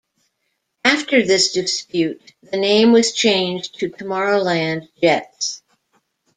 After 0.83 1.21
this 1.23 1.53
dispute, 1.53 2.33
the 2.41 2.57
name 2.57 2.91
was 2.91 3.11
changed 3.11 3.75
to 3.81 3.89
Tomorrowland 3.91 4.89
Jets. 4.99 5.61